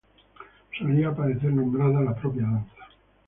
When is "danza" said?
2.41-2.85